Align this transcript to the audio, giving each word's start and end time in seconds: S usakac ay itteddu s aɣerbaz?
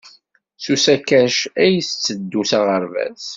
S 0.63 0.65
usakac 0.73 1.35
ay 1.63 1.73
itteddu 1.81 2.41
s 2.49 2.51
aɣerbaz? 2.57 3.23